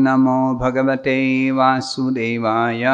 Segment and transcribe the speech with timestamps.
[0.00, 2.84] नमो भगवते वासुदेवाय।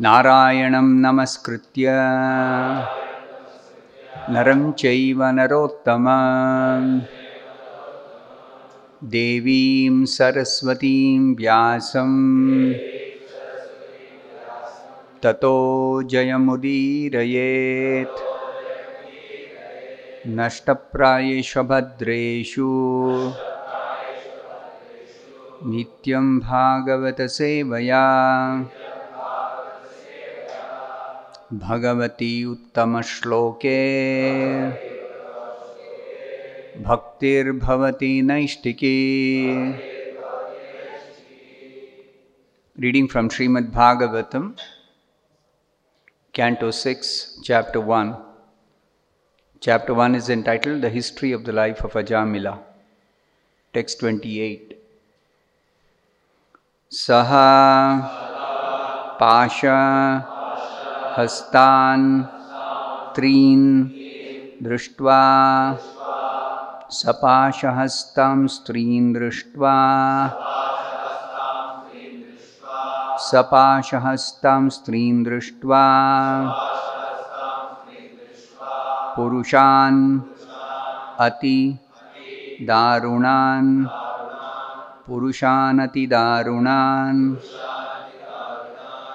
[0.00, 1.86] नारायणं नमस्कृत्य।
[4.30, 7.00] नरं चैव नरोत्तमं।
[9.04, 12.72] देवीं सरस्वतीं व्यासं।
[15.22, 18.29] ततो जयमुदीरयेत्
[20.26, 22.68] नष्टप्रायेषु भद्रेषु।
[25.66, 28.04] नित्यं भागवतसेवया
[31.52, 33.78] भगवती उत्तमश्लोके।
[36.82, 39.20] भक्तिर्भवति नैष्टिकी
[42.80, 44.44] Reading from Srimad Bhagavatam,
[46.38, 48.29] Canto 6, Chapter 1.
[49.62, 52.60] Chapter 1 is entitled The History of the Life of Ajamila.
[53.74, 54.78] Text 28.
[56.90, 58.08] Saha
[59.18, 60.26] Pasha
[61.14, 62.30] Hastan
[63.14, 65.78] Trin Drishtva
[66.88, 70.38] Sapashahastam strin Drishtva
[73.28, 76.70] Sapashahastam strin Drishtva
[79.14, 80.02] पुरुषान्
[81.26, 81.58] अति
[82.68, 83.72] दारुणान्
[85.06, 86.12] पुरुषानतिदारुणान्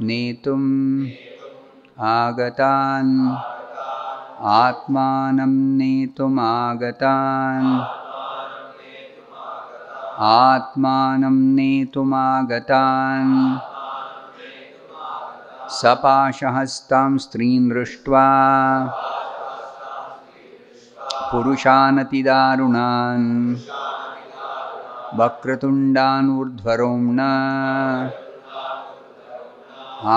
[0.00, 1.06] नेतुम्
[2.00, 3.36] आगतान्।
[4.42, 7.80] आत्मानं नेतुमागतान्
[10.20, 13.58] आत्मानं नेतुमागतान्
[15.70, 18.26] सपाशहस्तां स्त्रीं दृष्ट्वा
[21.32, 23.56] पुरुषानतिदारुणान्
[25.16, 27.32] वक्रतुण्डान् ऊर्ध्वरोम्णा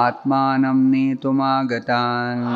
[0.02, 2.48] आत्मानं नेतुमागतान्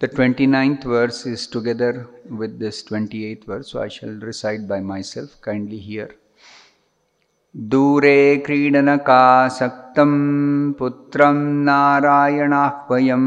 [0.00, 5.38] The 29th verse is together with this 28th verse, so I shall recite by myself.
[5.42, 6.08] Kindly hear.
[7.70, 10.10] दूरे क्रीडनकासक्तं
[10.78, 13.24] पुत्रं नारायणाह्वयं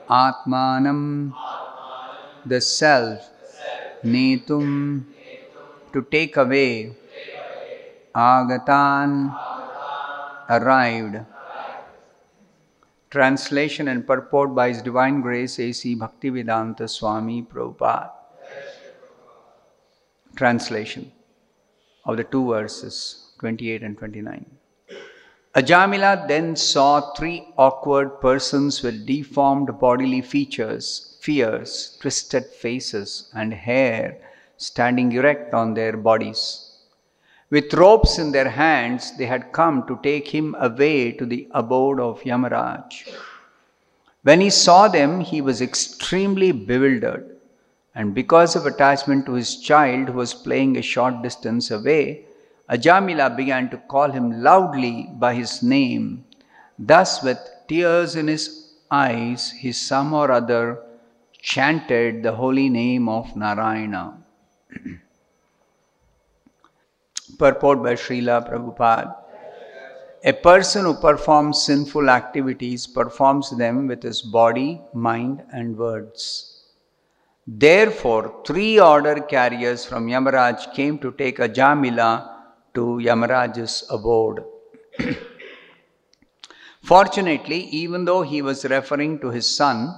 [0.09, 1.33] Atmanam,
[2.45, 3.31] the self,
[4.05, 5.05] Netum,
[5.93, 6.95] to take away,
[8.15, 9.35] Agatan,
[10.49, 11.25] arrived.
[13.11, 15.97] Translation and purport by His Divine Grace A.C.
[15.97, 18.11] Bhaktivedanta Swami Prabhupada.
[20.35, 21.13] Translation
[22.07, 24.47] of the two verses 28 and 29.
[25.55, 34.17] Ajamila then saw three awkward persons with deformed bodily features, fears, twisted faces, and hair
[34.63, 36.69] standing erect on their bodies.
[37.51, 42.01] With ropes in their hands, they had come to take him away to the abode
[42.01, 43.15] of Yamaraj.
[44.23, 47.37] When he saw them, he was extremely bewildered,
[47.95, 52.27] and because of attachment to his child who was playing a short distance away,
[52.71, 56.25] Ajamila began to call him loudly by his name.
[56.79, 57.39] Thus, with
[57.69, 60.83] tears in his eyes, he some or other
[61.41, 64.22] chanted the holy name of Narayana.
[67.39, 69.17] Purport by Srila Prabhupada.
[70.25, 76.49] A person who performs sinful activities performs them with his body, mind, and words.
[77.45, 82.29] Therefore, three order carriers from Yamaraj came to take Ajamila
[82.75, 84.45] to Yamaraj's abode.
[86.83, 89.93] Fortunately, even though he was referring to his son,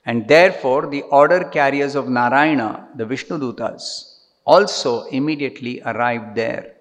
[0.06, 6.74] And therefore, the order carriers of Narayana, the Vishnudutas, also immediately arrived there.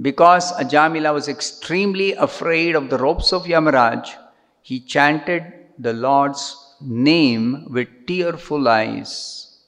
[0.00, 4.08] Because Ajamila was extremely afraid of the ropes of Yamaraj,
[4.62, 9.58] he chanted the Lord's name with tearful eyes.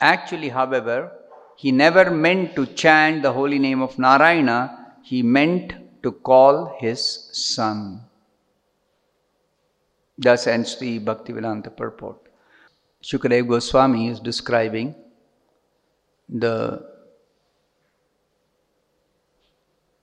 [0.00, 1.12] Actually, however,
[1.56, 5.72] he never meant to chant the holy name of Narayana, he meant
[6.04, 7.02] to call his
[7.32, 8.00] son.
[10.18, 12.18] Thus ends the Bhaktivedanta purport.
[13.02, 14.94] Shukadev Goswami is describing
[16.28, 16.56] the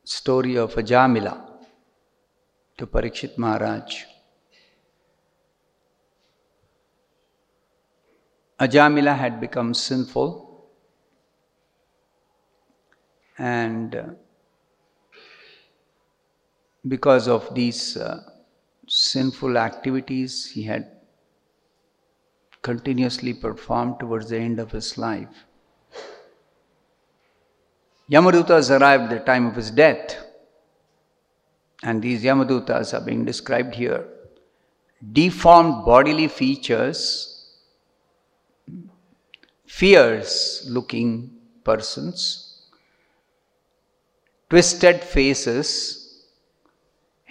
[0.03, 1.35] story of Ajamila
[2.77, 4.03] to Parikshit Maharaj.
[8.59, 10.67] Ajamila had become sinful
[13.37, 13.95] and
[16.87, 18.21] because of these uh,
[18.87, 20.91] sinful activities he had
[22.61, 25.45] continuously performed towards the end of his life.
[28.09, 30.17] Yamadutas arrived at the time of his death,
[31.83, 34.05] and these Yamadutas are being described here.
[35.13, 37.57] Deformed bodily features,
[39.65, 41.31] fierce looking
[41.63, 42.67] persons,
[44.49, 46.00] twisted faces,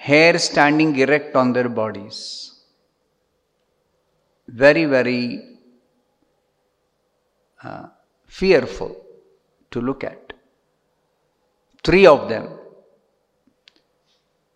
[0.09, 2.19] hair standing erect on their bodies.
[4.49, 5.43] Very, very
[7.63, 7.87] uh,
[8.27, 8.97] fearful
[9.71, 10.33] to look at.
[11.85, 12.49] Three of them.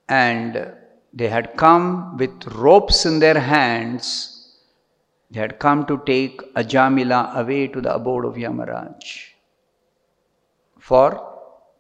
[0.09, 0.73] And
[1.13, 4.59] they had come with ropes in their hands.
[5.31, 9.05] They had come to take Ajamila away to the abode of Yamaraj
[10.79, 11.09] for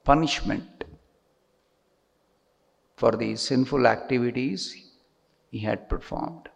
[0.04, 0.73] punishment
[3.04, 4.60] for the sinful activities
[5.50, 6.48] he had performed.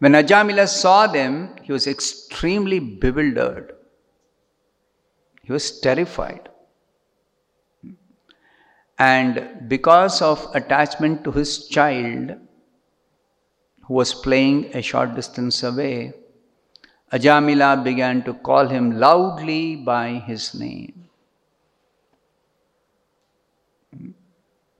[0.00, 3.74] When Ajamila saw them, he was extremely bewildered.
[5.44, 6.48] He was terrified.
[8.98, 12.32] And because of attachment to his child,
[13.84, 16.14] who was playing a short distance away,
[17.12, 21.09] Ajamila began to call him loudly by his name.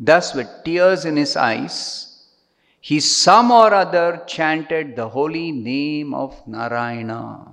[0.03, 2.25] Thus, with tears in his eyes,
[2.81, 7.53] he some or other chanted the holy name of Narayana.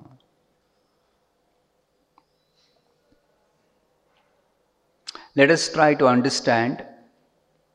[5.36, 6.86] Let us try to understand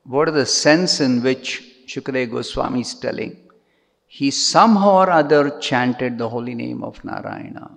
[0.05, 3.37] what is the sense in which Shukadeva Goswami is telling.
[4.07, 7.71] He somehow or other chanted the holy name of Narayana.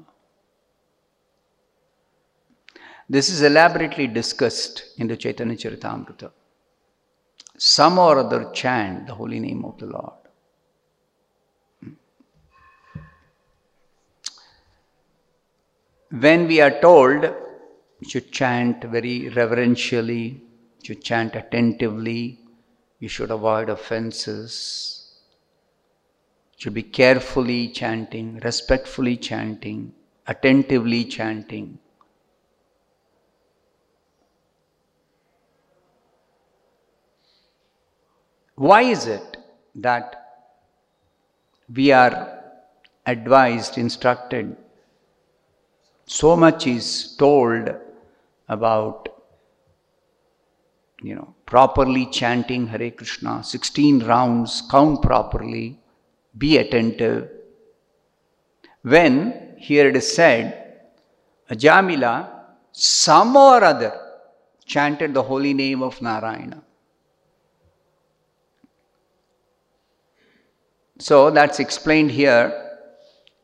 [3.09, 6.31] This is elaborately discussed in the Chaitanya Charitamrita
[7.57, 10.13] some or other chant the holy name of the Lord.
[16.11, 20.41] When we are told you should chant very reverentially,
[20.79, 22.39] you should chant attentively,
[22.99, 25.19] you should avoid offenses,
[26.53, 29.93] you should be carefully chanting, respectfully chanting,
[30.27, 31.79] attentively chanting.
[38.55, 39.37] Why is it
[39.75, 40.43] that
[41.73, 42.43] we are
[43.05, 44.55] advised, instructed,
[46.05, 47.69] so much is told
[48.47, 49.09] about
[51.01, 55.79] you know properly chanting Hare Krishna, 16 rounds, count properly,
[56.37, 57.29] be attentive.
[58.81, 60.81] When here it is said,
[61.49, 62.29] Ajamila,
[62.71, 63.99] some or other,
[64.65, 66.64] chanted the holy name of Narayana.
[70.99, 72.79] So that's explained here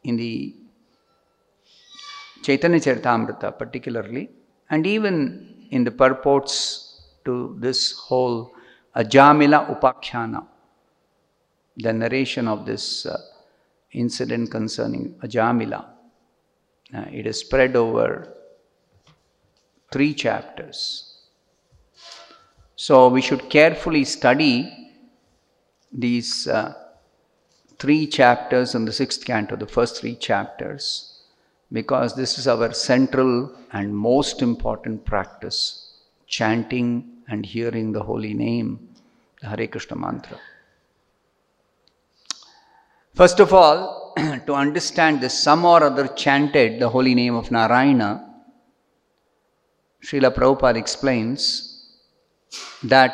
[0.03, 0.55] in the
[2.43, 4.29] Chaitanya Charitamrita particularly,
[4.69, 8.53] and even in the purports to this whole
[8.95, 10.45] Ajamila Upakhyana,
[11.77, 13.17] the narration of this uh,
[13.91, 15.85] incident concerning Ajamila.
[16.93, 18.33] Uh, it is spread over
[19.91, 21.19] three chapters.
[22.75, 24.89] So we should carefully study
[25.91, 26.73] these uh,
[27.81, 31.23] three chapters in the sixth canto, the first three chapters,
[31.71, 35.93] because this is our central and most important practice
[36.27, 36.87] chanting
[37.27, 38.87] and hearing the holy name,
[39.41, 40.37] the Hare Krishna mantra.
[43.15, 44.13] First of all,
[44.45, 48.11] to understand this, some or other chanted the holy name of Narayana.
[50.03, 51.95] Srila Prabhupada explains
[52.83, 53.13] that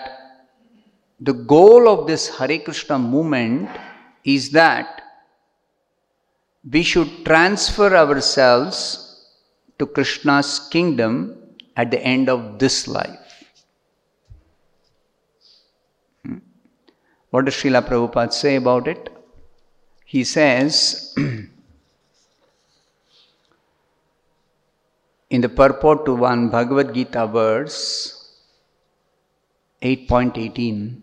[1.21, 3.69] the goal of this Hare Krishna movement
[4.36, 5.01] is that
[6.69, 8.77] we should transfer ourselves
[9.79, 11.38] to Krishna's kingdom
[11.77, 13.46] at the end of this life.
[16.25, 16.39] Hmm?
[17.29, 19.10] What does Srila Prabhupada say about it?
[20.03, 21.13] He says,
[25.29, 28.34] in the purport to one Bhagavad Gita verse
[29.81, 31.01] 8.18,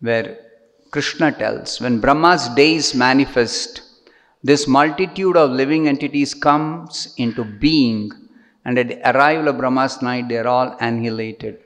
[0.00, 0.51] where
[0.92, 3.80] Krishna tells, when Brahma's days manifest,
[4.44, 8.12] this multitude of living entities comes into being,
[8.66, 11.60] and at the arrival of Brahma's night, they are all annihilated.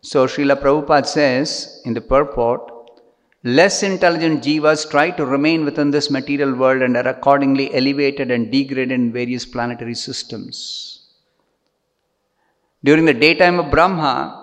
[0.00, 2.72] So, Srila Prabhupada says in the purport,
[3.44, 8.50] less intelligent jivas try to remain within this material world and are accordingly elevated and
[8.50, 11.08] degraded in various planetary systems.
[12.82, 14.37] During the daytime of Brahma,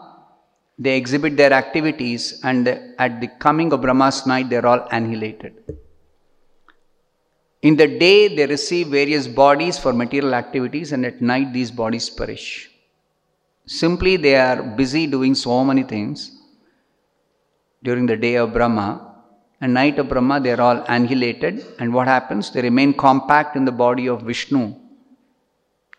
[0.77, 2.67] they exhibit their activities, and
[2.99, 5.77] at the coming of Brahma's night, they are all annihilated.
[7.61, 12.09] In the day, they receive various bodies for material activities, and at night, these bodies
[12.09, 12.69] perish.
[13.65, 16.31] Simply, they are busy doing so many things
[17.83, 19.15] during the day of Brahma,
[19.61, 21.65] and night of Brahma, they are all annihilated.
[21.79, 22.51] And what happens?
[22.51, 24.75] They remain compact in the body of Vishnu.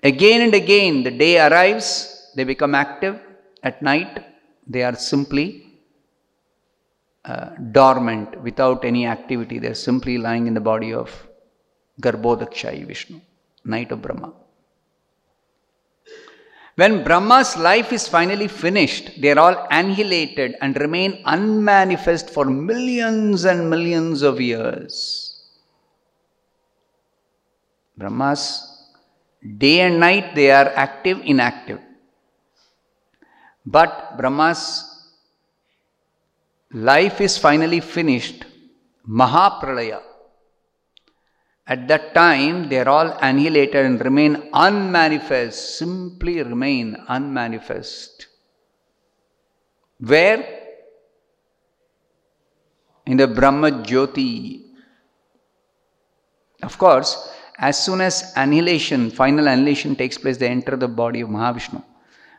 [0.02, 3.18] Again and again, the day arrives, they become active.
[3.62, 4.25] At night,
[4.66, 5.66] they are simply
[7.25, 9.58] uh, dormant without any activity.
[9.58, 11.11] They are simply lying in the body of
[12.00, 13.20] Garbhodakshayi Vishnu,
[13.64, 14.32] night of Brahma.
[16.76, 23.44] When Brahma's life is finally finished, they are all annihilated and remain unmanifest for millions
[23.44, 25.42] and millions of years.
[27.96, 28.85] Brahma's
[29.56, 31.80] day and night they are active, inactive.
[33.66, 34.85] But Brahma's
[36.73, 38.44] life is finally finished,
[39.08, 40.00] Mahapralaya.
[41.66, 48.28] At that time, they are all annihilated and remain unmanifest, simply remain unmanifest.
[49.99, 50.62] Where?
[53.06, 54.62] In the Brahma Jyoti.
[56.62, 61.30] Of course, as soon as annihilation, final annihilation takes place, they enter the body of
[61.30, 61.82] Mahavishnu.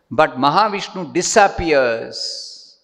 [0.09, 2.79] But Mahavishnu disappears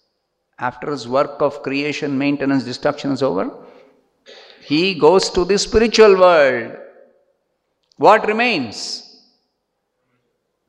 [0.58, 3.50] after his work of creation, maintenance, destruction is over.
[4.62, 6.76] He goes to the spiritual world.
[7.96, 9.02] What remains?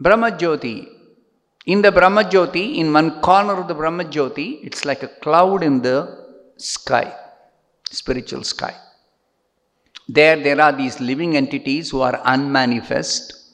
[0.01, 0.87] Brahmajyoti.
[1.65, 6.25] In the Brahmajyoti, in one corner of the Brahmajyoti, it's like a cloud in the
[6.57, 7.13] sky,
[7.89, 8.75] spiritual sky.
[10.07, 13.44] There, there are these living entities who are unmanifest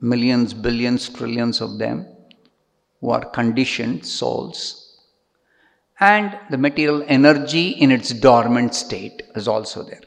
[0.00, 2.06] millions, billions, trillions of them
[3.00, 5.02] who are conditioned souls,
[6.00, 10.00] and the material energy in its dormant state is also there.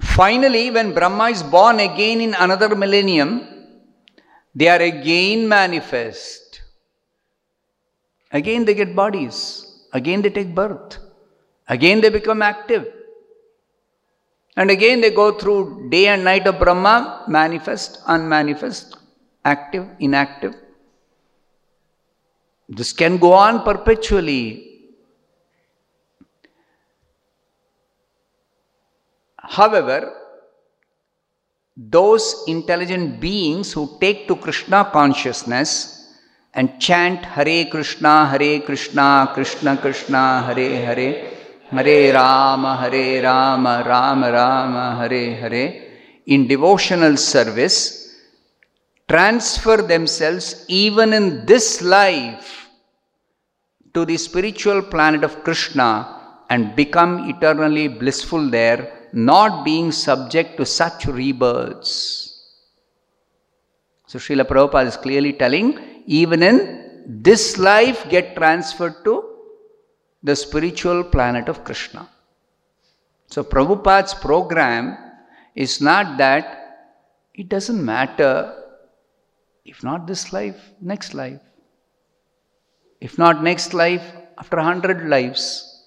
[0.00, 3.48] Finally, when Brahma is born again in another millennium,
[4.54, 6.62] they are again manifest.
[8.30, 9.86] Again, they get bodies.
[9.92, 10.98] Again, they take birth.
[11.68, 12.92] Again, they become active.
[14.56, 18.96] And again they go through day and night of Brahma, manifest, unmanifest,
[19.44, 20.54] active, inactive.
[22.68, 24.70] This can go on perpetually.
[29.36, 30.12] However,
[31.76, 36.14] those intelligent beings who take to Krishna consciousness
[36.54, 41.33] and chant Hare Krishna, Hare Krishna, Krishna Krishna, Hare Hare,
[41.70, 45.82] Hare Rama, Hare Rama, Rama Rama, Hare Hare,
[46.26, 48.14] in devotional service,
[49.08, 52.68] transfer themselves even in this life
[53.92, 60.66] to the spiritual planet of Krishna and become eternally blissful there, not being subject to
[60.66, 62.30] such rebirths.
[64.06, 69.33] So Srila Prabhupada is clearly telling, even in this life, get transferred to
[70.24, 72.08] the spiritual planet of Krishna.
[73.28, 74.96] So, Prabhupada's program
[75.54, 76.46] is not that
[77.34, 78.54] it doesn't matter
[79.64, 81.40] if not this life, next life.
[83.00, 84.04] If not next life,
[84.38, 85.84] after 100 lives,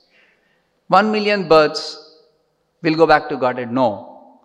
[0.87, 2.17] 1 million births,
[2.81, 3.71] we'll go back to Godhead.
[3.71, 4.39] No.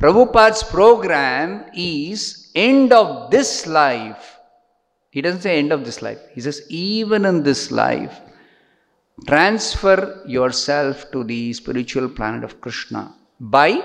[0.00, 4.38] Prabhupada's program is end of this life.
[5.10, 6.20] He doesn't say end of this life.
[6.32, 8.20] He says even in this life,
[9.24, 13.80] transfer yourself to the spiritual planet of Krishna by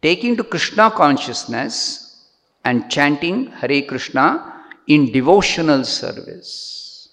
[0.00, 2.26] taking to Krishna consciousness
[2.64, 4.54] and chanting Hare Krishna
[4.86, 7.10] in devotional service.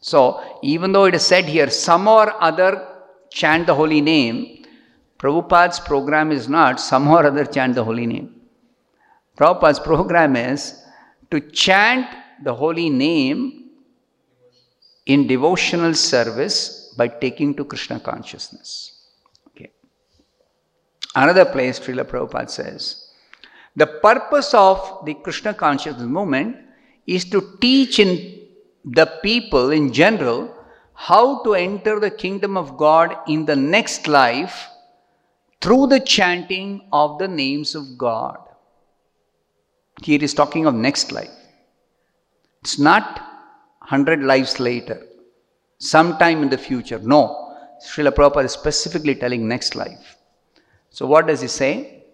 [0.00, 2.86] So, even though it is said here, some or other
[3.30, 4.64] chant the holy name,
[5.18, 8.40] Prabhupada's program is not some or other chant the holy name.
[9.36, 10.82] Prabhupada's program is
[11.30, 12.06] to chant
[12.42, 13.69] the holy name
[15.12, 18.68] in devotional service by taking to Krishna consciousness.
[21.14, 23.10] Another place, Srila Prabhupada says,
[23.74, 26.56] the purpose of the Krishna consciousness movement
[27.06, 28.10] is to teach in
[28.84, 30.54] the people in general
[30.94, 34.68] how to enter the kingdom of God in the next life
[35.60, 38.38] through the chanting of the names of God.
[40.02, 41.30] here Here is talking of next life.
[42.62, 43.29] It's not
[43.90, 44.98] 100 lives later,
[45.78, 47.00] sometime in the future.
[47.00, 47.22] No.
[47.84, 50.16] Srila Prabhupada is specifically telling next life.
[50.90, 52.04] So, what does he say?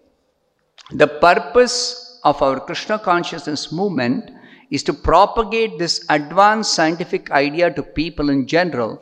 [0.91, 4.31] The purpose of our Krishna consciousness movement
[4.71, 9.01] is to propagate this advanced scientific idea to people in general,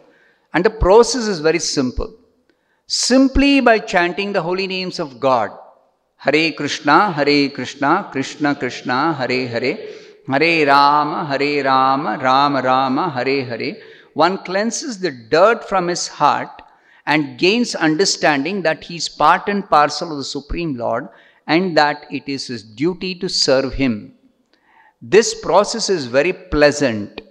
[0.53, 2.13] and the process is very simple.
[2.87, 5.51] Simply by chanting the holy names of God
[6.17, 9.77] Hare Krishna, Hare Krishna, Krishna Krishna, Hare Hare,
[10.27, 13.77] Hare Rama, Hare Rama, Rama Rama, Hare Hare,
[14.13, 16.61] one cleanses the dirt from his heart
[17.05, 21.07] and gains understanding that he is part and parcel of the Supreme Lord
[21.47, 24.13] and that it is his duty to serve him.
[25.01, 27.21] This process is very pleasant.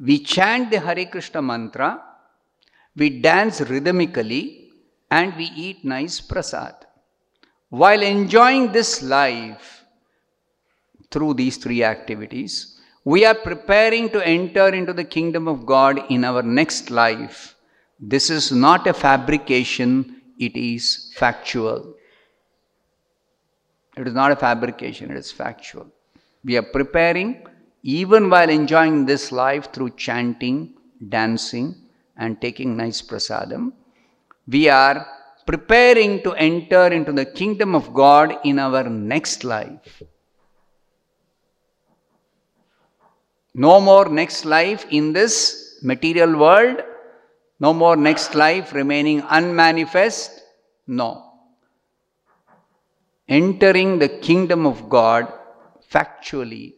[0.00, 2.02] We chant the Hare Krishna mantra,
[2.96, 4.70] we dance rhythmically,
[5.10, 6.74] and we eat nice prasad.
[7.68, 9.79] While enjoying this life
[11.10, 16.24] through these three activities, we are preparing to enter into the kingdom of God in
[16.24, 17.56] our next life
[18.00, 21.94] this is not a fabrication, it is factual.
[23.94, 25.86] It is not a fabrication, it is factual.
[26.42, 27.46] We are preparing,
[27.82, 30.72] even while enjoying this life through chanting,
[31.10, 31.74] dancing,
[32.16, 33.72] and taking nice prasadam,
[34.48, 35.06] we are
[35.46, 40.02] preparing to enter into the kingdom of God in our next life.
[43.66, 46.82] No more next life in this material world,
[47.58, 50.30] no more next life remaining unmanifest.
[50.86, 51.08] No.
[53.28, 55.30] Entering the kingdom of God
[55.92, 56.72] factually.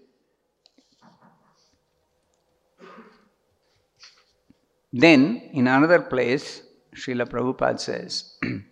[4.92, 6.62] Then, in another place,
[6.97, 8.38] Srila Prabhupada says,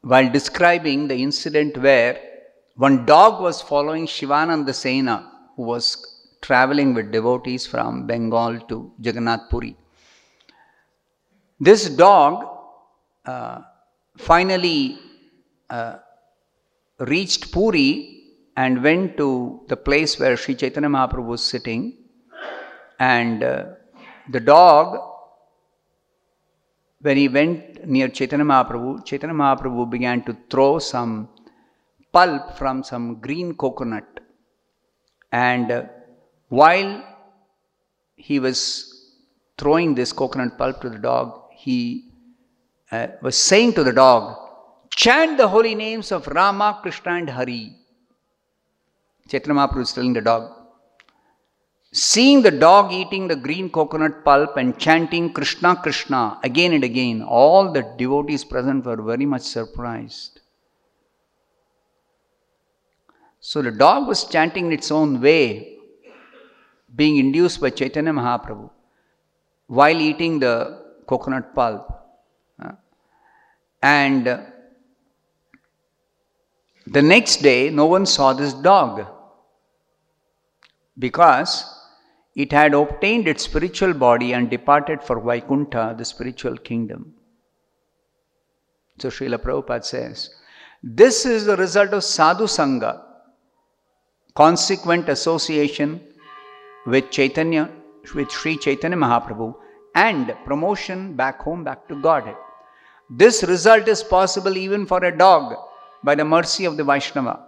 [0.00, 2.33] while describing the incident where
[2.76, 5.84] one dog was following Shivananda Sena, who was
[6.42, 9.76] traveling with devotees from Bengal to Jagannath Puri.
[11.60, 12.46] This dog
[13.24, 13.60] uh,
[14.18, 14.98] finally
[15.70, 15.96] uh,
[16.98, 18.22] reached Puri
[18.56, 21.96] and went to the place where Sri Chaitanya Mahaprabhu was sitting.
[22.98, 23.64] And uh,
[24.30, 24.98] the dog,
[27.00, 31.28] when he went near Chaitanya Mahaprabhu, Chaitanya Mahaprabhu began to throw some
[32.16, 34.08] pulp from some green coconut.
[35.32, 35.82] And uh,
[36.48, 36.92] while
[38.14, 38.60] he was
[39.58, 41.26] throwing this coconut pulp to the dog,
[41.64, 42.10] he
[42.92, 44.36] uh, was saying to the dog,
[44.94, 47.76] Chant the holy names of Rama, Krishna, and Hari.
[49.28, 50.52] Chaitanya Mahaprabhu is telling the dog.
[51.92, 57.22] Seeing the dog eating the green coconut pulp and chanting Krishna, Krishna again and again,
[57.22, 60.40] all the devotees present were very much surprised.
[63.46, 65.76] So the dog was chanting in its own way,
[66.96, 68.70] being induced by Chaitanya Mahaprabhu
[69.66, 70.54] while eating the
[71.06, 71.86] coconut pulp.
[72.58, 72.72] Uh,
[73.82, 74.40] and uh,
[76.86, 79.06] the next day, no one saw this dog
[80.98, 81.66] because
[82.34, 87.12] it had obtained its spiritual body and departed for Vaikuntha, the spiritual kingdom.
[88.98, 90.30] So Srila Prabhupada says,
[90.82, 93.03] this is the result of sadhu sangha,
[94.34, 96.00] consequent association
[96.86, 97.70] with Chaitanya,
[98.14, 99.54] with Sri Chaitanya Mahaprabhu
[99.94, 102.36] and promotion back home, back to Godhead.
[103.08, 105.54] This result is possible even for a dog
[106.02, 107.46] by the mercy of the Vaishnava.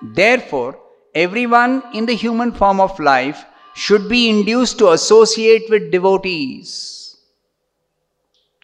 [0.00, 0.78] Therefore,
[1.14, 7.01] everyone in the human form of life should be induced to associate with devotees.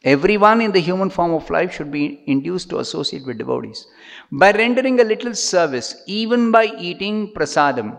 [0.04, 3.86] Everyone in the human form of life should be induced to associate with devotees.
[4.30, 7.98] By rendering a little service, even by eating prasadam,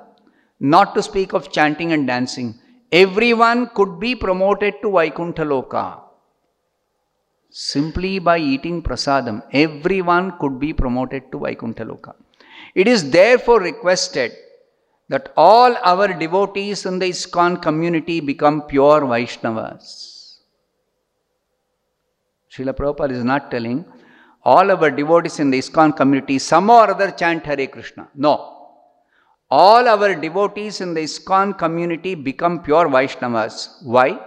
[0.61, 2.55] not to speak of chanting and dancing,
[2.91, 5.99] everyone could be promoted to Vaikuntha Loka.
[7.49, 12.13] Simply by eating prasadam, everyone could be promoted to Vaikuntha Loka.
[12.75, 14.31] It is therefore requested
[15.09, 20.18] that all our devotees in the ISKCON community become pure Vaishnavas.
[22.51, 23.85] Srila Prabhupada is not telling
[24.43, 28.07] all our devotees in the ISKCON community some or other chant Hare Krishna.
[28.15, 28.33] No.
[29.51, 33.83] All our devotees in the ISKCON community become pure Vaishnavas.
[33.83, 34.19] Why?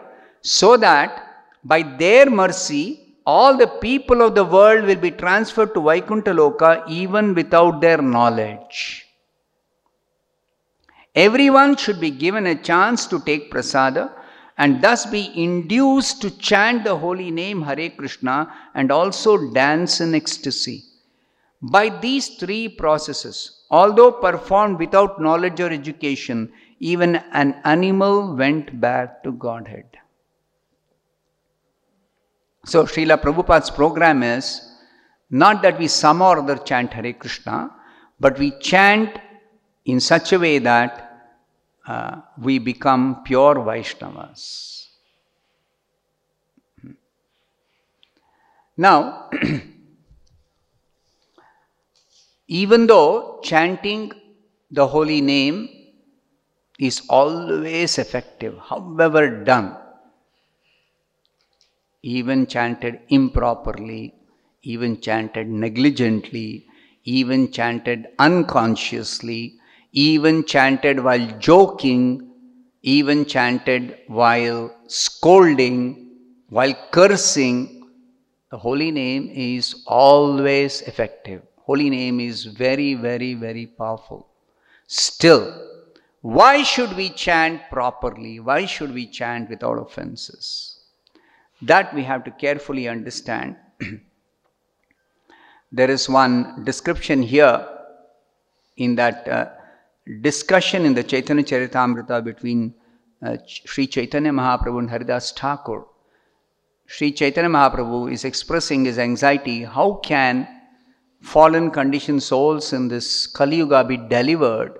[0.42, 1.26] So that
[1.64, 6.84] by their mercy, all the people of the world will be transferred to Vaikuntha Loka
[6.88, 9.06] even without their knowledge.
[11.14, 14.10] Everyone should be given a chance to take prasada
[14.58, 20.14] and thus be induced to chant the holy name Hare Krishna and also dance in
[20.14, 20.84] ecstasy.
[21.62, 29.22] By these three processes, although performed without knowledge or education, even an animal went back
[29.22, 29.86] to Godhead.
[32.64, 34.68] So, Srila Prabhupada's program is
[35.30, 37.70] not that we some or other chant Hare Krishna,
[38.20, 39.18] but we chant
[39.84, 41.11] in such a way that
[41.86, 44.86] uh, we become pure Vaishnavas.
[48.76, 49.30] Now,
[52.48, 54.12] even though chanting
[54.70, 55.68] the holy name
[56.78, 59.74] is always effective, however done,
[62.02, 64.14] even chanted improperly,
[64.62, 66.66] even chanted negligently,
[67.04, 69.58] even chanted unconsciously,
[69.92, 72.30] even chanted while joking,
[72.82, 76.10] even chanted while scolding,
[76.48, 77.88] while cursing,
[78.50, 81.42] the holy name is always effective.
[81.56, 84.28] Holy name is very, very, very powerful.
[84.86, 85.68] Still,
[86.22, 88.40] why should we chant properly?
[88.40, 90.80] Why should we chant without offenses?
[91.62, 93.56] That we have to carefully understand.
[95.72, 97.66] there is one description here
[98.76, 99.28] in that.
[99.28, 99.48] Uh,
[100.20, 102.74] discussion in the Chaitanya Charitamrita between
[103.22, 105.86] uh, Sri Chaitanya Mahaprabhu and Haridas Thakur.
[106.86, 110.48] Sri Chaitanya Mahaprabhu is expressing his anxiety how can
[111.20, 114.78] fallen conditioned souls in this Kali Yuga be delivered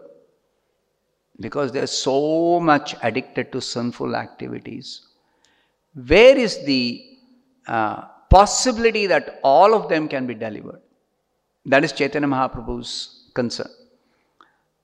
[1.40, 5.06] because they are so much addicted to sinful activities.
[5.94, 7.04] Where is the
[7.66, 10.80] uh, possibility that all of them can be delivered?
[11.66, 13.70] That is Chaitanya Mahaprabhu's concern.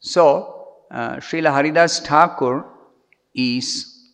[0.01, 2.65] So, uh, Srila Haridas Thakur
[3.35, 4.11] is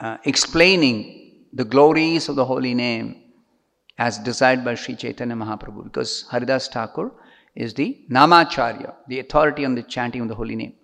[0.00, 3.22] uh, explaining the glories of the holy name
[3.98, 7.12] as desired by Sri Chaitanya Mahaprabhu because Haridas Thakur
[7.54, 10.74] is the Namacharya, the authority on the chanting of the holy name.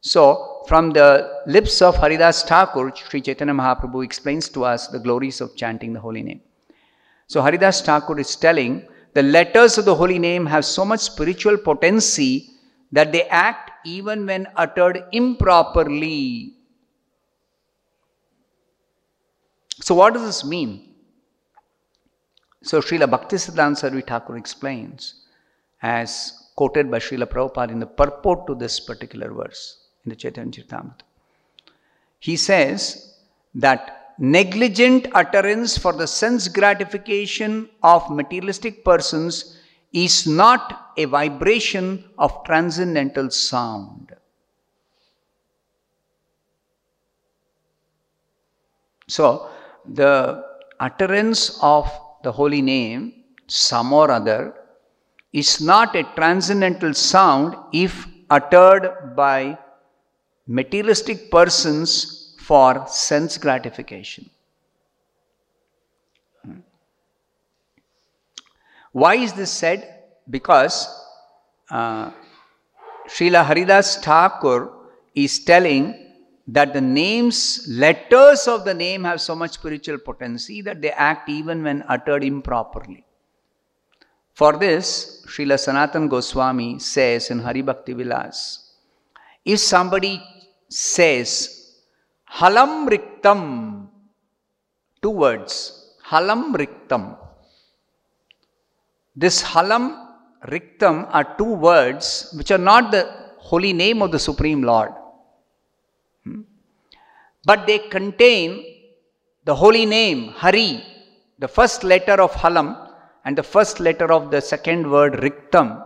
[0.00, 5.40] So, from the lips of Haridas Thakur, Sri Chaitanya Mahaprabhu explains to us the glories
[5.40, 6.40] of chanting the holy name.
[7.26, 11.58] So, Haridas Thakur is telling the letters of the holy name have so much spiritual
[11.58, 12.50] potency
[12.92, 16.54] that they act even when uttered improperly.
[19.80, 20.94] So, what does this mean?
[22.62, 25.26] So, Srila Bhaktisiddhanta Sarasvati Thakur explains,
[25.82, 30.50] as quoted by Srila Prabhupada in the purport to this particular verse in the Chaitanya
[30.50, 31.02] Charitamrita.
[32.18, 33.14] He says
[33.54, 39.58] that negligent utterance for the sense gratification of materialistic persons
[40.04, 44.14] is not a vibration of transcendental sound.
[49.08, 49.48] So,
[49.86, 50.44] the
[50.80, 51.90] utterance of
[52.22, 54.54] the holy name, some or other,
[55.32, 59.56] is not a transcendental sound if uttered by
[60.46, 64.28] materialistic persons for sense gratification.
[69.02, 69.80] Why is this said?
[70.30, 70.88] Because
[71.70, 72.10] uh,
[73.06, 74.72] Srila Haridas Thakur
[75.14, 75.84] is telling
[76.46, 81.28] that the names, letters of the name have so much spiritual potency that they act
[81.28, 83.04] even when uttered improperly.
[84.32, 88.76] For this, Srila Sanatan Goswami says in Hari Bhakti Vilas,
[89.44, 90.22] if somebody
[90.70, 91.74] says,
[92.32, 93.88] Halam Riktam,
[95.02, 97.25] two words, Halam Riktam,
[99.16, 100.06] this halam
[100.44, 103.02] Riktam are two words which are not the
[103.38, 104.92] holy name of the Supreme Lord.
[106.24, 106.42] Hmm?
[107.44, 108.64] But they contain
[109.44, 110.84] the holy name Hari,
[111.38, 112.90] the first letter of Halam
[113.24, 115.82] and the first letter of the second word Riktam.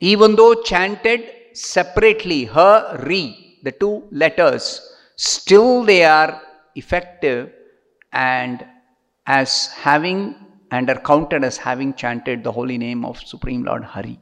[0.00, 1.22] Even though chanted
[1.52, 6.42] separately, her, ri, the two letters, still they are
[6.74, 7.50] effective
[8.12, 8.66] and
[9.26, 10.34] as having
[10.72, 14.18] and are counted as having chanted the holy name of Supreme Lord Hari.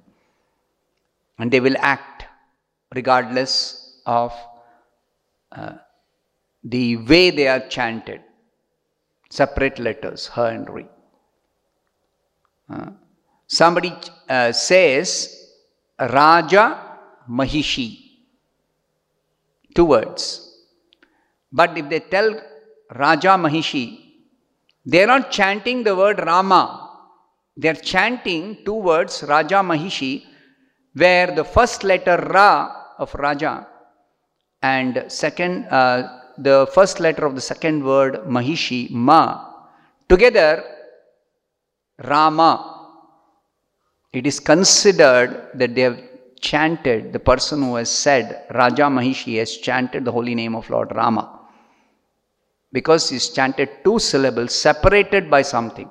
[1.39, 2.25] And they will act
[2.95, 4.33] regardless of
[5.53, 5.75] uh,
[6.65, 8.21] the way they are chanted.
[9.31, 10.87] Separate letters, her and Ri.
[12.69, 12.91] Uh,
[13.47, 13.95] somebody
[14.29, 15.53] uh, says
[16.01, 16.99] Raja
[17.31, 17.97] Mahishi.
[19.73, 20.25] Two words.
[21.53, 22.41] But if they tell
[22.93, 24.10] Raja Mahishi,
[24.85, 26.89] they are not chanting the word Rama.
[27.57, 30.25] They are chanting two words, Raja Mahishi,
[30.95, 33.67] where the first letter Ra of Raja
[34.63, 39.45] and second, uh, the first letter of the second word Mahishi, Ma,
[40.09, 40.65] together
[42.05, 42.79] Rama.
[44.13, 46.03] It is considered that they have
[46.41, 50.91] chanted, the person who has said Raja Mahishi has chanted the holy name of Lord
[50.95, 51.40] Rama
[52.73, 55.91] because he's chanted two syllables separated by something.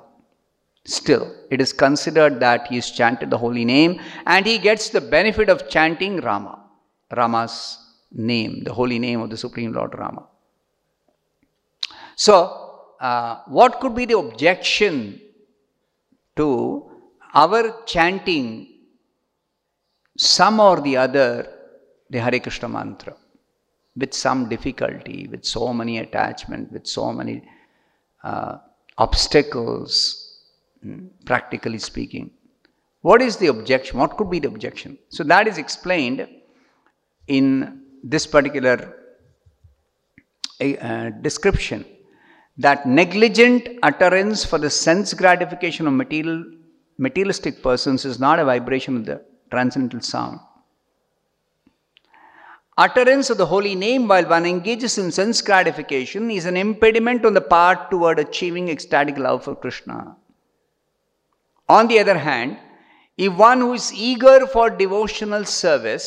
[0.86, 5.00] Still, it is considered that he has chanted the holy name and he gets the
[5.00, 6.64] benefit of chanting Rama,
[7.14, 7.78] Rama's
[8.12, 10.26] name, the holy name of the Supreme Lord Rama.
[12.16, 12.34] So,
[13.00, 15.20] uh, what could be the objection
[16.36, 16.90] to
[17.34, 18.68] our chanting
[20.16, 21.46] some or the other
[22.08, 23.14] the Hare Krishna mantra?
[23.96, 27.42] With some difficulty, with so many attachment, with so many
[28.22, 28.58] uh,
[28.98, 30.42] obstacles,
[30.82, 32.30] hmm, practically speaking.
[33.02, 33.98] What is the objection?
[33.98, 34.98] What could be the objection?
[35.08, 36.28] So that is explained
[37.26, 38.96] in this particular
[40.60, 41.84] uh, description
[42.58, 46.44] that negligent utterance for the sense gratification of material
[46.98, 50.38] materialistic persons is not a vibration of the transcendental sound
[52.82, 57.34] Utterance of the holy name while one engages in sense gratification is an impediment on
[57.34, 60.16] the path toward achieving ecstatic love for Krishna.
[61.68, 62.56] On the other hand,
[63.18, 66.06] if one who is eager for devotional service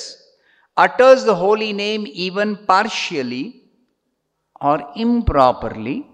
[0.76, 3.66] utters the holy name even partially
[4.60, 6.08] or improperly,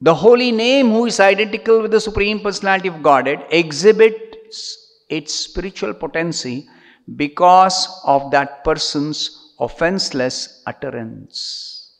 [0.00, 5.92] the holy name, who is identical with the Supreme Personality of Godhead, exhibits its spiritual
[5.92, 6.68] potency
[7.16, 11.96] because of that person's offenseless utterance.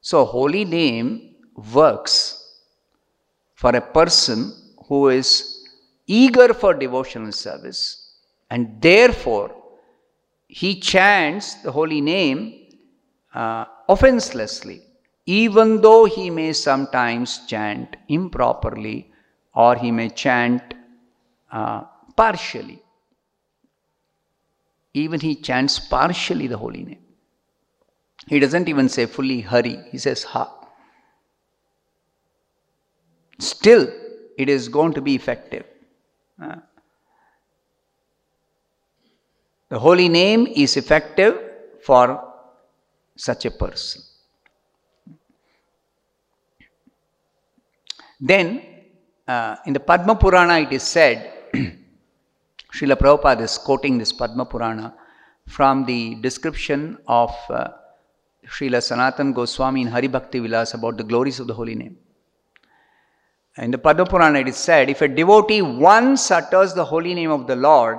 [0.00, 1.34] So, holy name
[1.74, 2.56] works
[3.54, 4.52] for a person
[4.86, 5.68] who is
[6.06, 8.14] eager for devotional service
[8.50, 9.54] and therefore
[10.46, 12.68] he chants the holy name
[13.34, 14.80] uh, offenselessly,
[15.26, 19.10] even though he may sometimes chant improperly
[19.54, 20.62] or he may chant
[21.52, 21.82] uh,
[22.16, 22.82] partially
[24.98, 27.04] even he chants partially the holy name.
[28.26, 30.54] He doesn't even say fully Hari, he says Ha.
[33.38, 33.88] Still,
[34.36, 35.64] it is going to be effective.
[36.42, 36.56] Uh,
[39.68, 41.38] the holy name is effective
[41.82, 42.34] for
[43.16, 44.02] such a person.
[48.20, 48.62] Then,
[49.26, 51.32] uh, in the Padma Purana, it is said
[52.72, 54.94] Srila Prabhupada is quoting this Padma Purana
[55.46, 57.68] from the description of uh,
[58.46, 61.96] Srila Sanatan Goswami in Hari Bhakti Vilas about the glories of the holy name.
[63.56, 67.30] In the Padma Purana it is said, if a devotee once utters the holy name
[67.30, 67.98] of the Lord,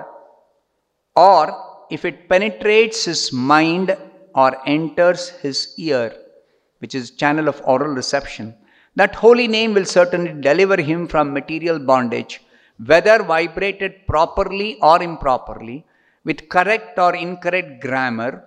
[1.16, 3.98] or if it penetrates his mind
[4.36, 6.14] or enters his ear,
[6.78, 8.56] which is channel of oral reception,
[8.96, 12.42] that holy name will certainly deliver him from material bondage
[12.86, 15.86] whether vibrated properly or improperly,
[16.24, 18.44] with correct or incorrect grammar,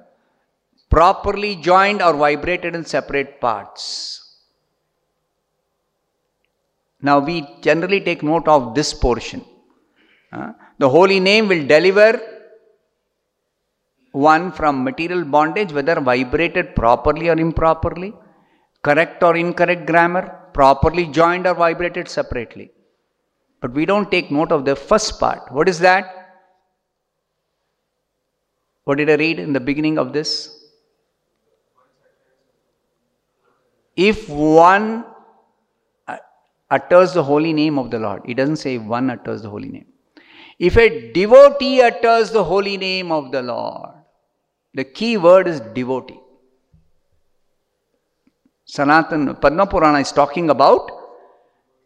[0.90, 3.82] properly joined or vibrated in separate parts.
[7.00, 9.44] Now we generally take note of this portion.
[10.32, 12.20] Uh, the holy name will deliver
[14.12, 18.12] one from material bondage, whether vibrated properly or improperly,
[18.82, 22.70] correct or incorrect grammar, properly joined or vibrated separately.
[23.62, 25.50] But we don't take note of the first part.
[25.50, 26.40] What is that?
[28.84, 30.58] What did I read in the beginning of this?
[33.94, 35.04] If one
[36.08, 36.16] uh,
[36.70, 38.22] utters the holy name of the Lord.
[38.24, 39.86] It doesn't say one utters the holy name.
[40.58, 43.90] If a devotee utters the holy name of the Lord,
[44.74, 46.18] the key word is devotee.
[48.64, 50.90] Sanatan Padma Purana is talking about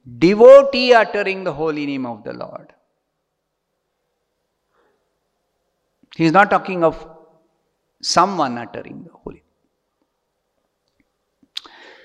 [0.07, 2.73] devotee uttering the holy name of the Lord.
[6.17, 7.07] He is not talking of
[8.01, 9.43] someone uttering the holy.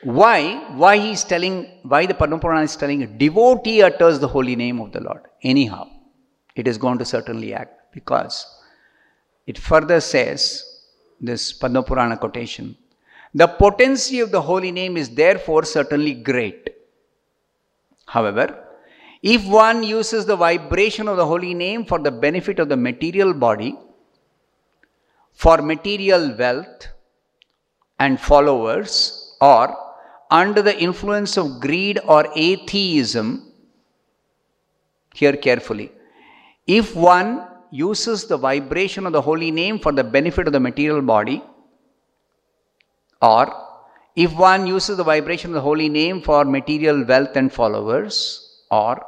[0.04, 0.74] Why?
[0.76, 4.56] Why he is telling, why the Padma Purana is telling a devotee utters the holy
[4.56, 5.22] name of the Lord.
[5.44, 5.88] Anyhow,
[6.56, 8.46] it is going to certainly act because
[9.46, 10.68] it further says,
[11.20, 12.76] this Padma Purana quotation,
[13.34, 16.71] the potency of the holy name is therefore certainly great.
[18.16, 18.46] However,
[19.24, 23.34] if one uses the vibration of the holy name for the benefit of the material
[23.34, 23.78] body,
[25.32, 26.88] for material wealth
[28.00, 29.78] and followers, or
[30.30, 33.54] under the influence of greed or atheism,
[35.14, 35.92] hear carefully.
[36.68, 41.02] If one uses the vibration of the holy name for the benefit of the material
[41.02, 41.42] body,
[43.22, 43.71] or
[44.16, 49.06] if one uses the vibration of the holy name for material wealth and followers, or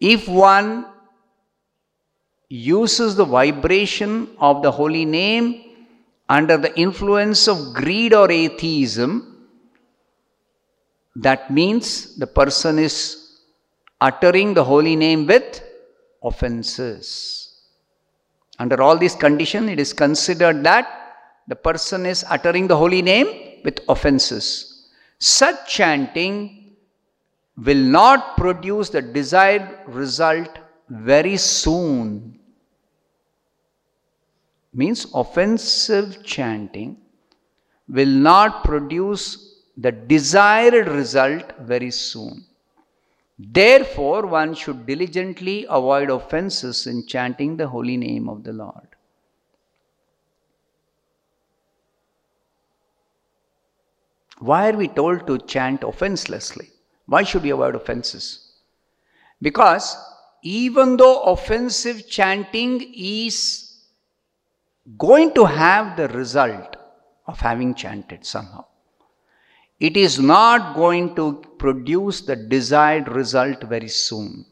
[0.00, 0.86] if one
[2.48, 5.64] uses the vibration of the holy name
[6.28, 9.46] under the influence of greed or atheism,
[11.16, 13.40] that means the person is
[14.00, 15.62] uttering the holy name with
[16.22, 17.64] offenses.
[18.60, 21.16] Under all these conditions, it is considered that
[21.48, 24.88] the person is uttering the holy name with offenses.
[25.18, 26.76] Such chanting
[27.56, 32.38] will not produce the desired result very soon.
[34.72, 36.98] Means offensive chanting
[37.88, 42.44] will not produce the desired result very soon.
[43.38, 48.88] Therefore, one should diligently avoid offenses in chanting the holy name of the Lord.
[54.40, 56.70] Why are we told to chant offenselessly?
[57.06, 58.52] Why should we avoid offenses?
[59.40, 59.96] Because
[60.42, 63.74] even though offensive chanting is
[64.96, 66.76] going to have the result
[67.26, 68.64] of having chanted somehow,
[69.80, 74.44] it is not going to produce the desired result very soon.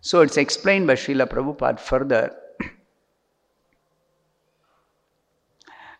[0.00, 2.36] So it's explained by Srila Prabhupada further.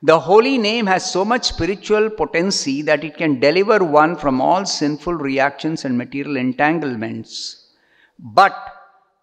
[0.07, 4.67] The holy name has so much spiritual potency that it can deliver one from all
[4.67, 7.71] sinful reactions and material entanglements.
[8.19, 8.55] But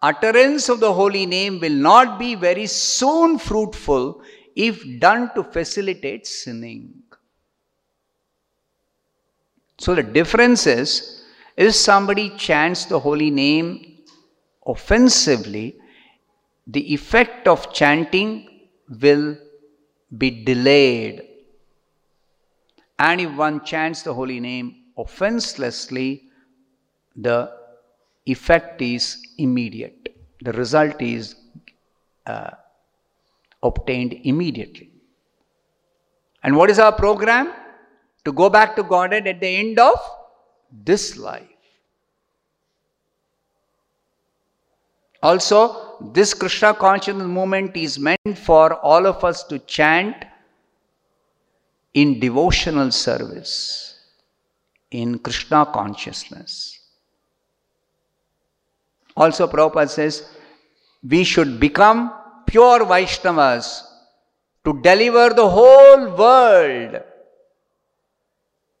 [0.02, 4.22] utterance of the holy name will not be very soon fruitful
[4.56, 6.94] if done to facilitate sinning.
[9.78, 11.22] So the difference is
[11.56, 13.98] if somebody chants the holy name
[14.66, 15.76] offensively,
[16.66, 18.62] the effect of chanting
[19.00, 19.36] will
[20.16, 21.22] be delayed.
[22.98, 26.24] And if one chants the holy name offenselessly,
[27.16, 27.50] the
[28.26, 30.14] effect is immediate.
[30.40, 31.34] The result is
[32.26, 32.50] uh,
[33.62, 34.90] obtained immediately.
[36.42, 37.52] And what is our program?
[38.24, 39.98] To go back to Godhead at the end of
[40.70, 41.51] this life.
[45.22, 50.24] Also, this Krishna consciousness movement is meant for all of us to chant
[51.94, 54.00] in devotional service,
[54.90, 56.80] in Krishna consciousness.
[59.16, 60.28] Also, Prabhupada says,
[61.08, 62.12] we should become
[62.46, 63.82] pure Vaishnavas
[64.64, 67.02] to deliver the whole world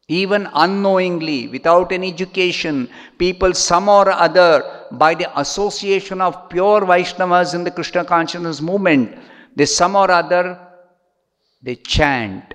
[0.08, 7.54] even unknowingly, without any education, people some or other, by the association of pure Vaishnavas
[7.54, 9.18] in the Krishna consciousness movement,
[9.56, 10.58] they some or other,
[11.62, 12.54] they chant,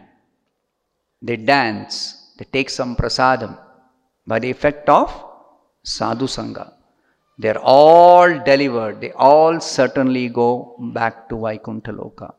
[1.21, 3.57] they dance, they take some prasadam
[4.25, 5.11] by the effect of
[5.83, 6.73] sadhu sangha.
[7.39, 12.33] They are all delivered, they all certainly go back to Vaikuntha Loka.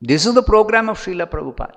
[0.00, 1.76] This is the program of Srila Prabhupada.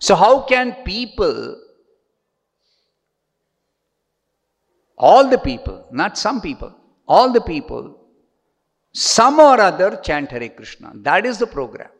[0.00, 1.56] So, how can people,
[5.08, 6.72] all the people, not some people,
[7.06, 7.82] all the people,
[8.92, 10.92] some or other chant Hare Krishna?
[11.08, 11.90] That is the program.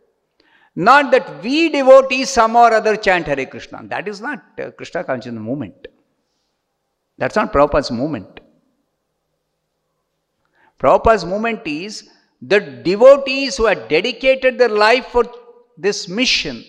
[0.75, 3.81] Not that we devotees some or other chant Hare Krishna.
[3.85, 5.89] That is not uh, Krishna consciousness movement.
[7.19, 8.41] That's not Prabhupada's movement.
[10.79, 12.09] Prabhupada's movement is
[12.41, 15.25] the devotees who have dedicated their life for
[15.77, 16.65] this mission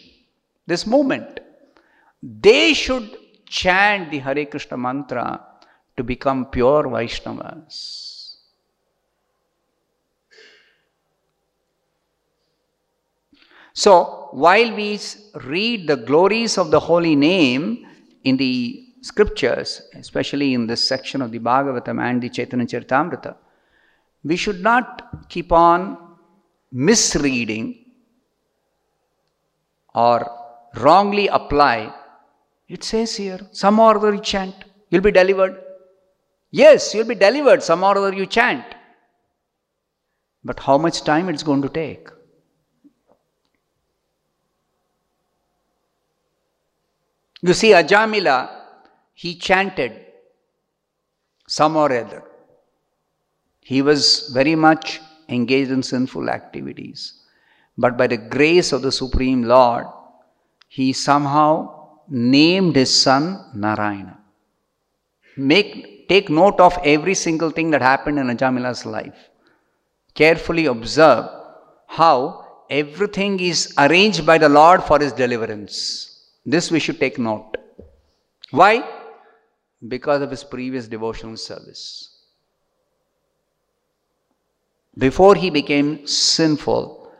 [0.65, 1.39] this movement.
[2.21, 5.45] They should chant the Hare Krishna mantra
[5.97, 8.23] to become pure Vaishnavas.
[13.73, 14.99] So, while we
[15.45, 17.87] read the glories of the holy name
[18.23, 23.35] in the scriptures, especially in this section of the Bhagavatam and the Chaitanya Charitamrita,
[24.23, 25.97] we should not keep on
[26.71, 27.83] misreading
[29.93, 30.31] or
[30.75, 31.93] wrongly apply.
[32.67, 34.55] It says here, some or other chant,
[34.89, 35.61] you'll be delivered.
[36.55, 38.63] Yes, you'll be delivered, some or other you chant.
[40.43, 42.07] But how much time it's going to take?
[47.41, 48.51] You see, Ajamila,
[49.15, 49.93] he chanted
[51.47, 52.23] some or other.
[53.61, 57.15] He was very much engaged in sinful activities.
[57.79, 59.87] But by the grace of the Supreme Lord,
[60.67, 64.19] he somehow named his son Narayana.
[65.35, 69.29] Make, take note of every single thing that happened in Ajamila's life.
[70.13, 71.29] Carefully observe
[71.87, 76.31] how everything is arranged by the Lord for his deliverance.
[76.45, 77.55] This we should take note.
[78.51, 78.83] Why?
[79.87, 82.09] Because of his previous devotional service.
[84.97, 87.11] Before he became sinful,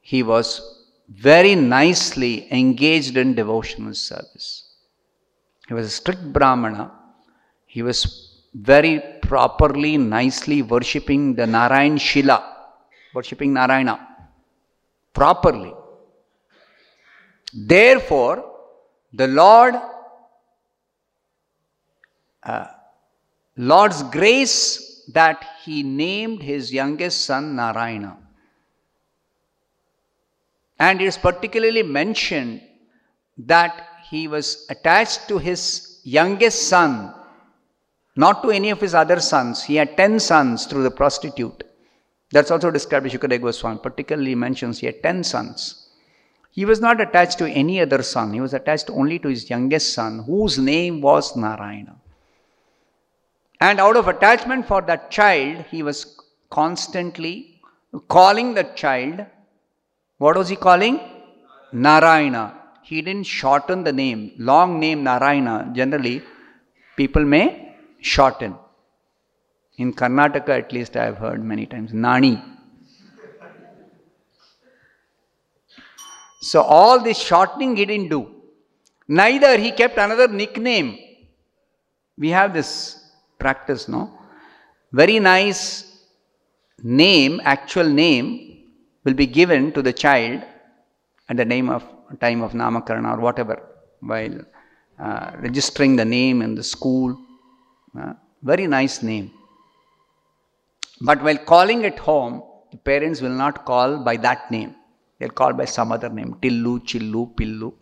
[0.00, 0.60] he was
[1.08, 4.74] very nicely engaged in devotional service.
[5.68, 6.92] He was a strict Brahmana.
[7.74, 7.98] He was
[8.52, 12.38] very properly, nicely worshipping the Narayan Shila,
[13.14, 14.08] worshipping Narayana
[15.14, 15.72] properly.
[17.54, 18.44] Therefore,
[19.14, 19.74] the Lord,
[22.42, 22.66] uh,
[23.56, 28.18] Lord's grace that he named his youngest son Narayana.
[30.78, 32.60] And it is particularly mentioned
[33.38, 37.14] that he was attached to his youngest son,
[38.16, 39.62] not to any of his other sons.
[39.62, 41.64] He had ten sons through the prostitute.
[42.30, 45.88] That's also described by Shukadeva Goswami, particularly mentions he had ten sons.
[46.50, 49.94] He was not attached to any other son, he was attached only to his youngest
[49.94, 51.96] son, whose name was Narayana.
[53.60, 57.60] And out of attachment for that child, he was constantly
[58.08, 59.24] calling that child.
[60.18, 61.00] What was he calling?
[61.72, 62.58] Narayana.
[62.82, 64.32] He didn't shorten the name.
[64.36, 66.22] Long name Narayana, generally,
[66.96, 67.61] people may
[68.02, 68.56] shorten.
[69.78, 72.42] In Karnataka, at least, I have heard many times Nani.
[76.40, 78.34] So, all this shortening he didn't do.
[79.08, 80.98] Neither he kept another nickname.
[82.18, 84.18] We have this practice, no?
[84.92, 86.04] Very nice
[86.82, 88.64] name, actual name,
[89.04, 90.42] will be given to the child
[91.28, 91.84] at the name of
[92.20, 93.62] time of namakarana or whatever,
[94.00, 94.38] while
[94.98, 97.16] uh, registering the name in the school.
[98.42, 99.30] Very nice name.
[101.00, 104.74] But while calling at home, the parents will not call by that name.
[105.18, 106.36] They'll call by some other name.
[106.40, 107.72] Tillu, Chillu, Pillu.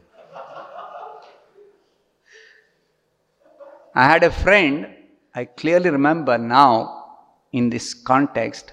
[3.95, 4.87] I had a friend
[5.35, 7.19] I clearly remember now
[7.53, 8.73] in this context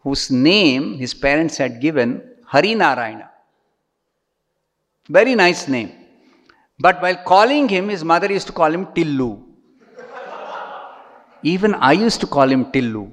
[0.00, 3.30] whose name his parents had given Hari Narayana.
[5.08, 5.92] Very nice name.
[6.78, 9.51] But while calling him, his mother used to call him Tillu.
[11.42, 13.10] Even I used to call him Tillu.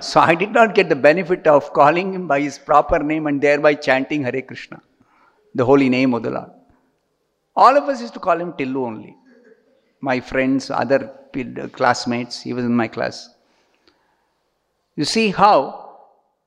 [0.00, 3.40] So I did not get the benefit of calling him by his proper name and
[3.40, 4.80] thereby chanting Hare Krishna,
[5.54, 6.50] the holy name of the Lord.
[7.54, 9.16] All of us used to call him Tillu only.
[10.00, 11.12] My friends, other
[11.72, 13.30] classmates, he was in my class.
[14.94, 15.98] You see how,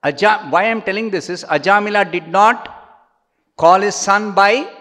[0.04, 2.76] Ajam, why I am telling this is, Ajamila did not
[3.58, 4.72] call his son by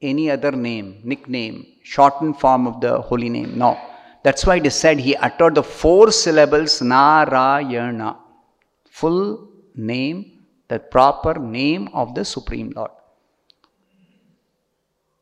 [0.00, 3.58] any other name, nickname, shortened form of the holy name.
[3.58, 3.78] No.
[4.22, 8.18] That's why it is said he uttered the four syllables Narayana,
[8.90, 12.90] full name, the proper name of the Supreme Lord.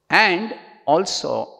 [0.09, 0.55] And
[0.86, 1.53] also,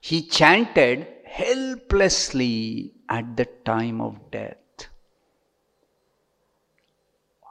[0.00, 4.56] he chanted helplessly at the time of death.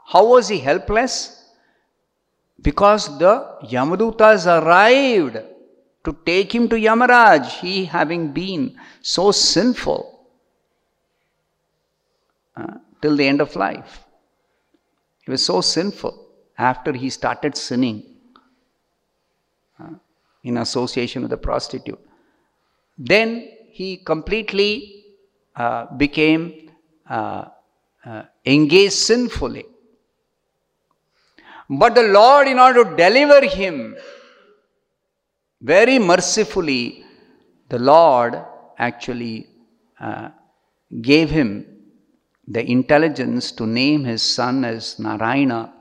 [0.06, 1.52] How was he helpless?
[2.62, 5.38] Because the Yamadutas arrived
[6.04, 10.28] to take him to Yamaraj, he having been so sinful
[12.56, 14.04] uh, till the end of life.
[15.26, 16.28] He was so sinful
[16.58, 18.04] after he started sinning
[19.80, 19.94] uh,
[20.44, 22.00] in association with a prostitute.
[22.98, 25.06] Then he completely
[25.56, 26.72] uh, became
[27.10, 27.46] uh,
[28.06, 29.66] uh, engaged sinfully.
[31.70, 33.96] But the Lord, in order to deliver him,
[35.64, 37.06] very mercifully,
[37.70, 38.44] the Lord
[38.78, 39.48] actually
[40.00, 40.30] uh,
[41.02, 41.66] gave him
[42.46, 45.74] the intelligence to name his son as Narayana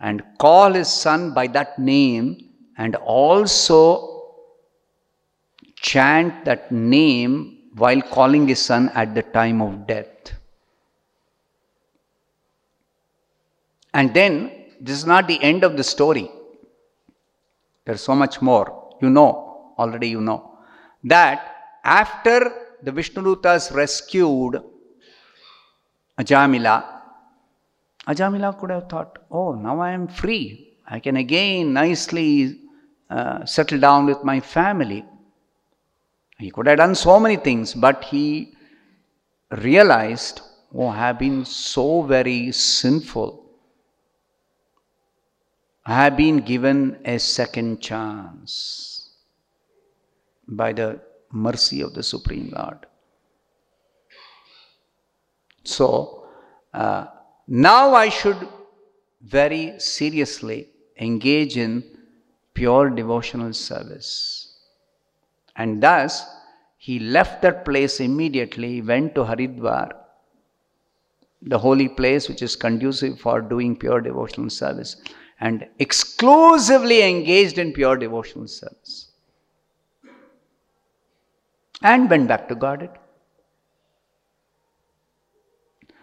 [0.00, 2.48] and call his son by that name
[2.78, 4.22] and also
[5.76, 10.32] chant that name while calling his son at the time of death.
[13.92, 14.50] And then,
[14.80, 16.30] this is not the end of the story.
[17.84, 18.83] There's so much more.
[19.04, 20.58] You know, already you know.
[21.04, 22.38] That after
[22.82, 24.62] the Vishnudutas rescued
[26.18, 26.76] Ajamila,
[28.06, 30.78] Ajamila could have thought, oh, now I am free.
[30.86, 32.60] I can again nicely
[33.10, 35.04] uh, settle down with my family.
[36.38, 38.54] He could have done so many things, but he
[39.50, 40.40] realized,
[40.74, 43.44] oh, I have been so very sinful.
[45.86, 48.93] I have been given a second chance
[50.48, 51.00] by the
[51.32, 52.86] mercy of the Supreme Lord.
[55.64, 56.26] So,
[56.72, 57.06] uh,
[57.48, 58.48] now I should
[59.22, 60.68] very seriously
[60.98, 61.82] engage in
[62.52, 64.58] pure devotional service.
[65.56, 66.24] And thus,
[66.76, 69.92] he left that place immediately, went to Haridwar,
[71.42, 74.96] the holy place which is conducive for doing pure devotional service
[75.40, 79.10] and exclusively engaged in pure devotional service.
[81.82, 82.90] And went back to Godhead.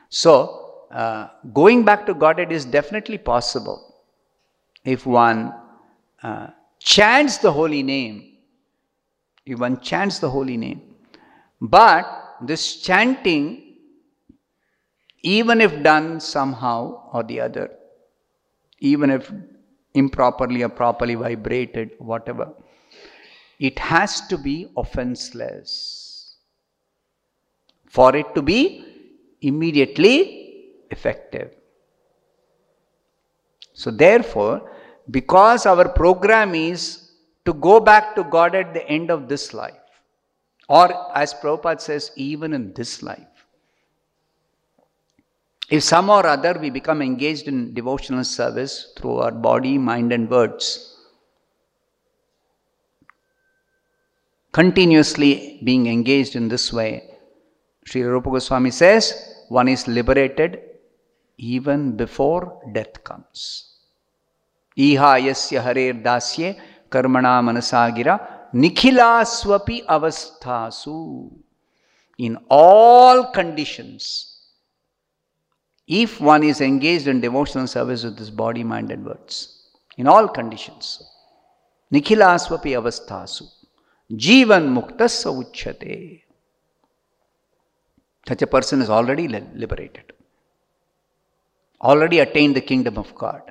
[0.09, 3.95] So, uh, going back to Godhead is definitely possible
[4.83, 5.53] if one
[6.21, 6.47] uh,
[6.79, 8.37] chants the holy name.
[9.45, 10.81] If one chants the holy name.
[11.61, 12.05] But
[12.41, 13.77] this chanting,
[15.23, 17.71] even if done somehow or the other,
[18.79, 19.31] even if
[19.93, 22.51] improperly or properly vibrated, whatever.
[23.67, 26.37] It has to be offenseless
[27.87, 28.59] for it to be
[29.41, 31.51] immediately effective.
[33.73, 34.71] So, therefore,
[35.11, 37.11] because our program is
[37.45, 39.75] to go back to God at the end of this life,
[40.67, 43.45] or as Prabhupada says, even in this life,
[45.69, 50.29] if some or other we become engaged in devotional service through our body, mind, and
[50.31, 50.90] words,
[54.51, 57.09] continuously being engaged in this way,
[57.85, 59.13] Sri Rupa Goswami says,
[59.49, 60.61] one is liberated
[61.37, 63.67] even before death comes.
[64.77, 68.19] Iha yasya harer dasye karmana manasagira
[68.53, 71.31] nikhilaswapi avasthasu.
[72.17, 74.41] In all conditions,
[75.87, 79.63] if one is engaged in devotional service with his body, mind, and words,
[79.97, 81.03] in all conditions.
[81.91, 83.47] Nikhilaswapi avasthasu.
[84.11, 86.23] Jivan muktasa uchyate.
[88.27, 90.13] Such a person is already liberated,
[91.81, 93.41] already attained the kingdom of God.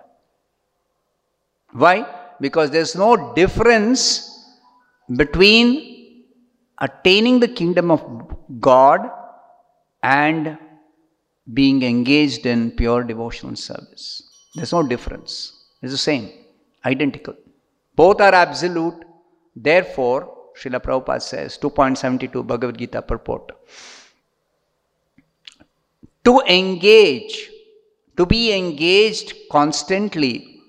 [1.73, 2.07] Why?
[2.41, 4.47] Because there's no difference
[5.17, 6.25] between
[6.79, 8.03] attaining the kingdom of
[8.61, 9.11] God
[10.03, 10.57] and
[11.53, 14.23] being engaged in pure devotional service.
[14.55, 15.65] There's no difference.
[15.83, 16.31] It's the same,
[16.85, 17.35] identical.
[17.97, 19.05] Both are absolute.
[19.55, 23.53] Therefore, Srila Prabhupada says, 2.72 Bhagavad Gita purport.
[26.25, 27.51] To engage,
[28.17, 30.61] to be engaged constantly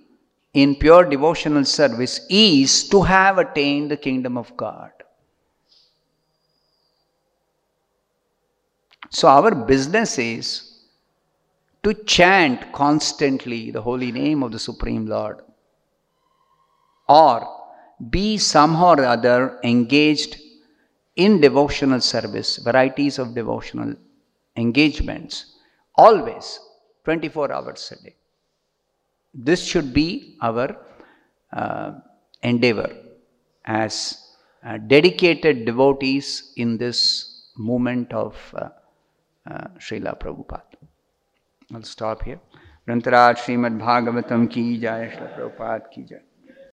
[0.54, 4.92] in pure devotional service is to have attained the kingdom of God.
[9.10, 10.72] So, our business is
[11.84, 15.42] to chant constantly the holy name of the Supreme Lord,
[17.10, 17.61] or
[18.11, 20.39] be somehow or other engaged
[21.17, 23.95] in devotional service, varieties of devotional
[24.57, 25.57] engagements,
[25.95, 26.61] always
[27.05, 28.17] 24 hours a day.
[29.33, 30.77] This should be our
[31.53, 31.93] uh,
[32.43, 32.91] endeavor
[33.65, 34.23] as
[34.65, 38.69] uh, dedicated devotees in this movement of uh,
[39.51, 40.63] uh, Srila Prabhupada.
[41.75, 42.41] I'll stop here.
[42.89, 46.21] ग्रंथराज Shrimad Bhagavatam की जय श्री प्रभुपाद की जय